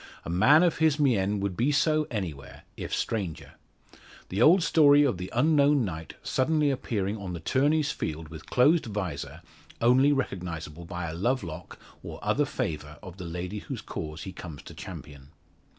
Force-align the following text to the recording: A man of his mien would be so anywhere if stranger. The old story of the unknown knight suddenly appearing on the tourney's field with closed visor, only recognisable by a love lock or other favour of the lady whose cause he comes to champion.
A 0.25 0.31
man 0.31 0.63
of 0.63 0.79
his 0.79 0.99
mien 0.99 1.39
would 1.41 1.55
be 1.55 1.71
so 1.71 2.07
anywhere 2.09 2.63
if 2.75 2.91
stranger. 2.91 3.51
The 4.29 4.41
old 4.41 4.63
story 4.63 5.03
of 5.03 5.19
the 5.19 5.31
unknown 5.31 5.85
knight 5.85 6.15
suddenly 6.23 6.71
appearing 6.71 7.17
on 7.19 7.33
the 7.33 7.39
tourney's 7.39 7.91
field 7.91 8.29
with 8.29 8.47
closed 8.49 8.87
visor, 8.87 9.41
only 9.79 10.11
recognisable 10.11 10.85
by 10.85 11.07
a 11.07 11.13
love 11.13 11.43
lock 11.43 11.77
or 12.01 12.17
other 12.23 12.45
favour 12.45 12.97
of 13.03 13.17
the 13.17 13.25
lady 13.25 13.59
whose 13.59 13.81
cause 13.81 14.23
he 14.23 14.33
comes 14.33 14.63
to 14.63 14.73
champion. 14.73 15.29